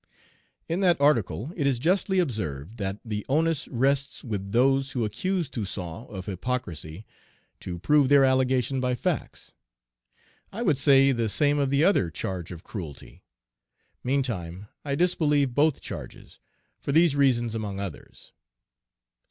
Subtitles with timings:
[0.67, 5.47] In that article it is justly observed that the onus rests with those who accuse
[5.47, 7.05] Toussaint of hypocrisy
[7.59, 9.53] to prove their allegation by facts.
[10.51, 13.21] I would say the same of the other charge of cruelty.
[14.03, 16.39] Meantime, I disbelieve both charges,
[16.79, 18.31] for these reasons among others.